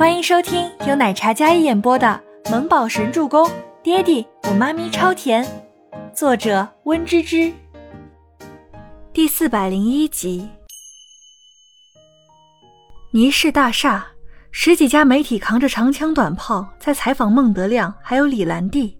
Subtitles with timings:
[0.00, 2.18] 欢迎收听由奶茶嘉一演播的
[2.50, 3.46] 《萌宝神助攻》，
[3.82, 5.46] 爹地我妈咪超甜，
[6.14, 7.52] 作者温芝芝。
[9.12, 10.48] 第四百零一集。
[13.10, 14.06] 倪氏大厦，
[14.50, 18.94] 十几家媒体扛着长枪短炮在采访孟德亮，还有李兰娣。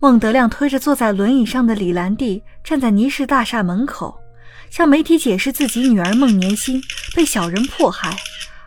[0.00, 4.20] 孟德亮推着坐在轮椅上的李兰娣，站在倪氏大厦门口，
[4.68, 6.78] 向媒体解释自己女儿孟年心
[7.16, 8.14] 被小人迫害。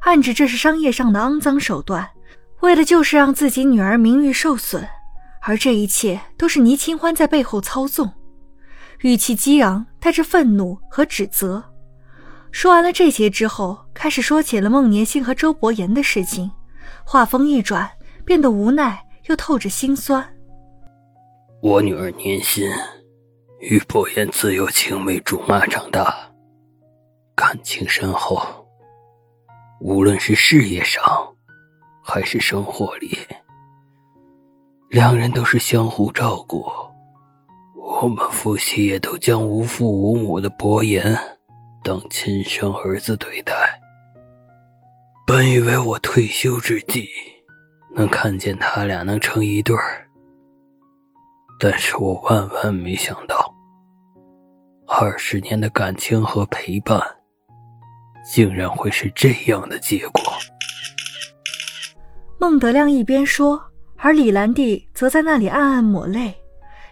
[0.04, 2.09] 暗指这是商业上的肮脏手段，
[2.59, 4.86] 为的就是让自己女儿名誉受损，
[5.41, 8.11] 而这一切都是倪清欢在背后操纵。
[9.00, 11.64] 语气激昂，带着愤怒和指责。
[12.51, 16.51] 说完了这些之后，开始说起了孟年心和周伯言的事情，
[17.06, 17.89] 话锋一转，
[18.25, 20.23] 变得无奈又透着心酸。
[21.61, 22.70] 我女儿年心
[23.61, 26.14] 与伯言自幼青梅竹马长大，
[27.36, 28.62] 感情深厚。
[29.86, 31.04] 无论是事业上，
[32.02, 33.17] 还是生活里，
[34.89, 36.66] 两人都是相互照顾。
[37.76, 41.14] 我们夫妻也都将无父无母的伯言
[41.84, 43.54] 当亲生儿子对待。
[45.28, 47.09] 本以为我退休之际
[47.94, 50.08] 能看见他俩能成一对儿，
[51.59, 53.54] 但是我万万没想到，
[54.88, 57.02] 二十年的感情和陪伴。
[58.24, 60.22] 竟然会是这样的结果。
[62.40, 63.62] 孟德亮一边说，
[63.98, 66.34] 而李兰娣则在那里暗暗抹泪，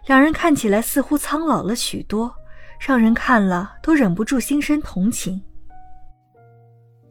[0.08, 2.34] 两人看起来似乎苍老了许多，
[2.80, 5.42] 让人看了都忍不住心生同情。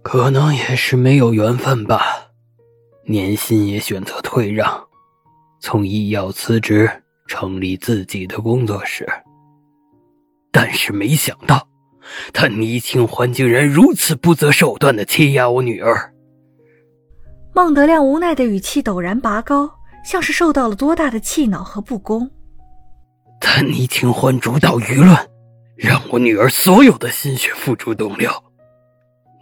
[0.03, 2.01] 可能也是没有缘分吧，
[3.05, 4.83] 年薪也选择退让，
[5.61, 6.91] 从医药辞职，
[7.27, 9.07] 成立自己的工作室。
[10.51, 11.67] 但是没想到。
[12.33, 16.13] 他倪清欢竟然如此不择手段的欺压我女儿。
[17.53, 19.71] 孟德亮无奈的语气陡然拔高，
[20.05, 22.31] 像是受到了多大的气恼和不公。
[23.41, 25.17] 他倪清欢主导舆论，
[25.77, 28.31] 让我女儿所有的心血付诸东流。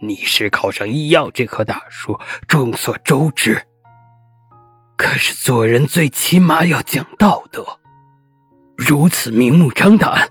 [0.01, 2.17] 你是考上医药这棵大树，
[2.47, 3.61] 众所周知。
[4.97, 7.65] 可是做人最起码要讲道德，
[8.75, 10.29] 如此明目张胆。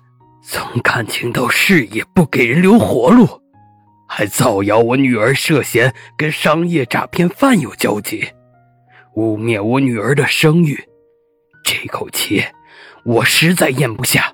[0.50, 3.28] 从感情到事业，不给人留活路，
[4.09, 8.26] 还造谣我女儿涉嫌跟商业诈骗犯有交集，
[9.14, 10.82] 污蔑我女儿的声誉，
[11.62, 12.42] 这口气
[13.04, 14.32] 我实在咽不下。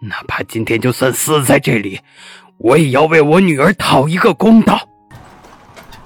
[0.00, 2.00] 哪怕今天就算死在这里，
[2.56, 4.88] 我也要为我女儿讨一个公道。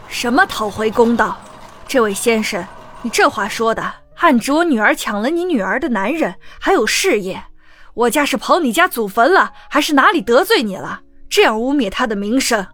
[0.09, 1.41] 什么讨回公道？
[1.87, 2.67] 这位先生，
[3.03, 7.41] 你这话说的，暗指我女儿抢了你女儿的男人，还有事业。
[7.97, 11.01] 我家是刨你家祖坟了，还是哪里得罪你了？
[11.31, 12.67] 这样污蔑他的名声。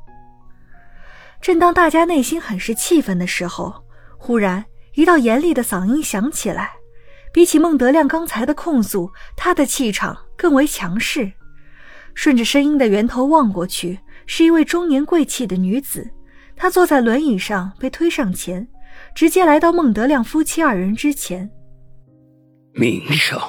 [1.41, 3.85] 正当大家内心很是气愤的时候，
[4.19, 6.73] 忽然一道严厉的嗓音响起来。
[7.33, 11.33] 比起孟德亮刚才的控诉，他的气场更为强势。
[12.15, 16.11] 顺着声音的源头望过去，是一位中年贵气的女子。
[16.57, 18.69] 她坐在轮椅上，被推上前，
[19.15, 21.49] 直接来到孟德亮夫妻二人之前。
[22.75, 23.41] 名声。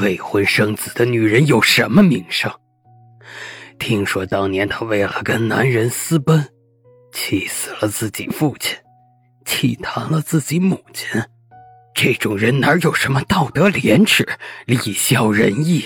[0.00, 2.52] 未婚生子的女人有什么名声？
[3.78, 6.46] 听说当年她为了跟男人私奔，
[7.12, 8.76] 气死了自己父亲，
[9.46, 11.22] 气瘫了自己母亲。
[11.94, 14.28] 这种人哪有什么道德廉耻、
[14.66, 15.82] 礼孝仁义？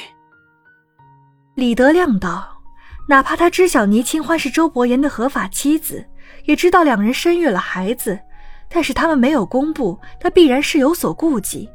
[1.54, 2.60] 李德亮道
[3.08, 6.04] ：“哪怕他知晓倪清欢是周伯言的合法妻子，
[6.46, 8.18] 也知道两人生育了孩子，
[8.68, 11.70] 但是他们没有公布，他必然是有所顾忌。”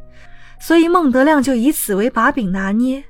[0.59, 3.03] 所以孟德亮就以此为把柄拿捏。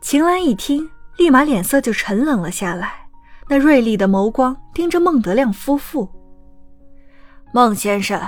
[0.00, 3.06] 秦岚一听，立马脸色就沉冷了下来，
[3.48, 6.08] 那锐利的眸光盯着孟德亮夫妇。
[7.52, 8.20] 孟先生，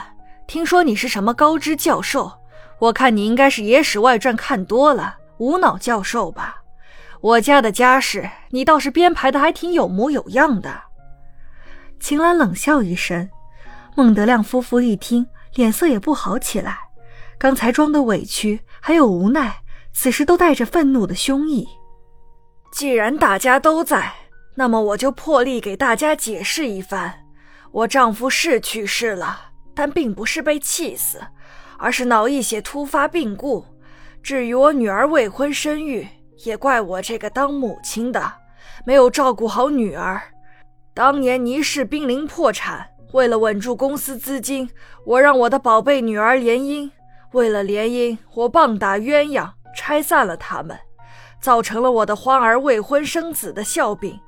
[0.47, 2.33] 听说你是什么高知教授？
[2.81, 6.57] 我看你应该是《野史外传》看多了，无脑教授吧？
[7.21, 10.75] 我家的家事，你倒是编排的还挺有模有样的。
[12.01, 13.29] 秦岚冷笑一声，
[13.95, 16.79] 孟德亮夫妇一听，脸色也不好起来。
[17.41, 19.63] 刚才装的委屈还有无奈，
[19.95, 21.67] 此时都带着愤怒的凶意。
[22.71, 24.13] 既然大家都在，
[24.57, 27.25] 那么我就破例给大家解释一番：
[27.73, 31.19] 我丈夫是去世了，但并不是被气死，
[31.79, 33.65] 而是脑溢血突发病故。
[34.23, 36.07] 至于我女儿未婚生育，
[36.45, 38.35] 也怪我这个当母亲的
[38.85, 40.21] 没有照顾好女儿。
[40.93, 44.69] 当年倪氏濒临破产，为了稳住公司资金，
[45.07, 46.91] 我让我的宝贝女儿联姻。
[47.33, 50.79] 为了联姻，我棒打鸳鸯，拆散了他们，
[51.41, 54.19] 造成了我的欢儿未婚生子的笑柄。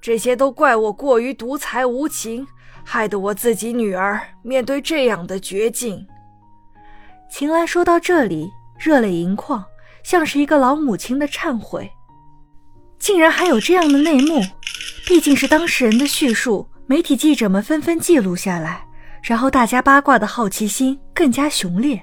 [0.00, 2.46] 这些都怪我过于独裁无情，
[2.82, 6.06] 害得我自己女儿面对这样的绝境。
[7.30, 9.62] 秦岚说到这里，热泪盈眶，
[10.02, 11.90] 像是一个老母亲的忏悔。
[12.98, 14.40] 竟然还有这样的内幕，
[15.06, 18.86] 毕竟是当事人的叙述，媒体记者们纷纷记录下来，
[19.22, 22.02] 然后大家八卦的好奇心更加熊烈。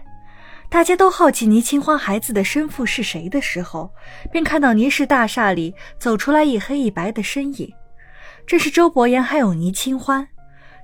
[0.70, 3.92] 大家都好奇倪清欢孩子的生父是谁的时候，
[4.32, 7.74] 便看到倪氏大厦里走出来一黑一白的身影，
[8.46, 10.28] 这是周伯言还有倪清欢。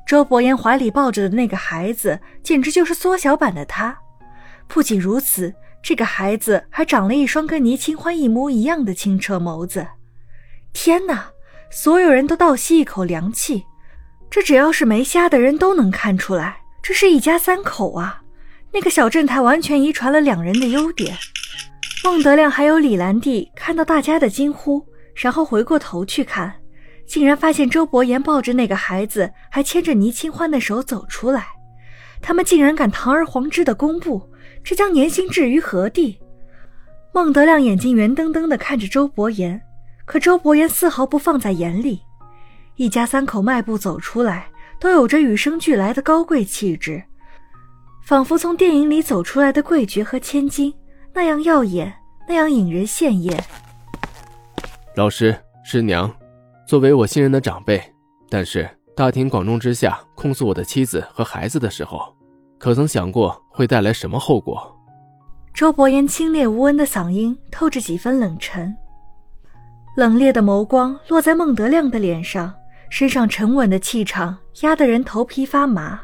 [0.08, 3.98] 周伯言怀里抱着的那个孩子，简直就是缩小版的他。
[4.68, 9.86] 不仅如此，这个孩子还长了一双跟倪清欢一模一样的清澈眸子。
[10.72, 11.26] 天哪！
[11.70, 13.66] 所有人都倒吸一口凉气。
[14.30, 18.23] 这只要是没瞎的人都能看出来，这是一家三口啊！
[18.74, 21.16] 那个小正太完全遗传了两人的优点。
[22.04, 24.86] 孟德亮还有李兰娣看到大家的惊呼，
[25.16, 26.54] 然后回过头去看，
[27.06, 31.46] 竟然发现周伯言抱着那个孩子，还牵着倪清欢的手走出来。
[32.20, 34.30] 他们竟然敢堂而皇之的公布！
[34.64, 36.18] 这将年薪置于何地？
[37.14, 39.62] 孟德亮眼睛圆瞪瞪的看着周伯言，
[40.06, 42.02] 可周伯言丝毫不放在眼里。
[42.76, 44.48] 一家三口迈步走出来，
[44.80, 47.04] 都有着与生俱来的高贵气质，
[48.04, 50.74] 仿佛从电影里走出来的贵爵和千金，
[51.14, 51.94] 那样耀眼，
[52.28, 53.42] 那样引人羡艳。
[54.96, 55.34] 老师、
[55.64, 56.14] 师娘，
[56.68, 57.82] 作为我信任的长辈，
[58.30, 62.14] 但是大庭广众之下控诉我的妻子和孩子的时候。
[62.60, 64.78] 可曾想过会带来什么后果？
[65.54, 68.76] 周伯言清冽无温的嗓音透着几分冷沉，
[69.96, 72.54] 冷冽的眸光落在孟德亮的脸上，
[72.90, 76.02] 身上沉稳的气场压得人头皮发麻。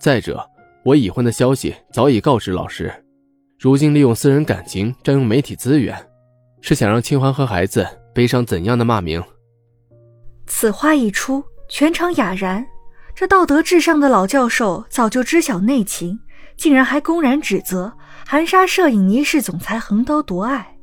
[0.00, 0.42] 再者，
[0.82, 2.90] 我已婚的消息早已告知老师，
[3.58, 5.94] 如今利用私人感情占用媒体资源，
[6.62, 9.22] 是想让清欢和孩子背上怎样的骂名？
[10.46, 12.66] 此话一出，全场哑然。
[13.14, 16.18] 这道德至上的老教授早就知晓内情，
[16.56, 17.92] 竟然还公然指责
[18.26, 20.78] 含沙射影倪氏总裁横刀夺爱。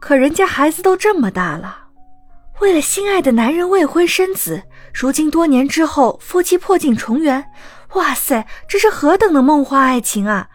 [0.00, 1.88] 可人家孩子都这么大了，
[2.62, 4.62] 为了心爱的男人未婚生子，
[4.94, 7.44] 如今多年之后夫妻破镜重圆，
[7.94, 10.48] 哇塞，这是何等的梦幻爱情啊！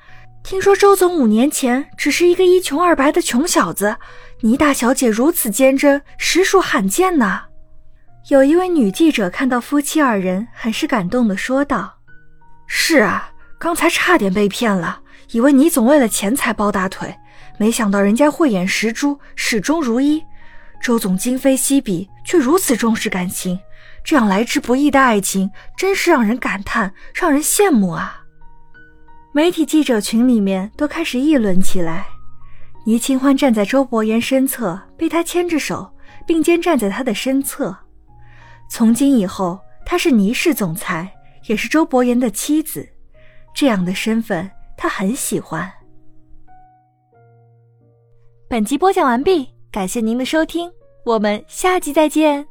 [0.44, 3.95] 听说周总五年前只是一个一穷二白的穷小子，
[4.42, 7.44] 倪大小姐如此坚贞，实属罕见呐。
[8.30, 11.98] 有一位女记者看到夫妻二人，很是感动的说道
[12.66, 13.30] ：“是啊，
[13.60, 15.01] 刚才差点被骗了，
[15.31, 17.16] 以为倪总为了钱财抱大腿，
[17.60, 20.24] 没想到人家慧眼识珠，始终如一。
[20.81, 23.60] 周总今非昔比，却如此重视感情，
[24.07, 28.24] 这样来之不易的爱情，真是让人感叹，让人羡慕啊！”
[29.36, 32.07] 媒体记者群里面都开始议论起来。
[32.86, 35.94] 倪清欢站在周伯言身侧，被他牵着手，
[36.25, 37.75] 并肩站在他的身侧。
[38.69, 41.13] 从今以后，她是倪氏总裁，
[41.48, 42.88] 也是周伯言的妻子，
[43.54, 45.69] 这样的身份他很喜欢。
[48.48, 50.71] 本集播讲完毕，感谢您的收听，
[51.04, 52.48] 我们下集再见。